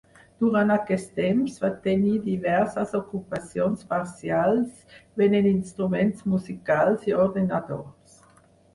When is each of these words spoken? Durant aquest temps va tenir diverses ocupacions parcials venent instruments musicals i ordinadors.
Durant 0.43 0.71
aquest 0.75 1.11
temps 1.19 1.59
va 1.65 1.69
tenir 1.83 2.13
diverses 2.23 2.97
ocupacions 3.01 3.85
parcials 3.93 4.99
venent 5.23 5.53
instruments 5.55 6.29
musicals 6.35 7.09
i 7.13 7.19
ordinadors. 7.31 8.23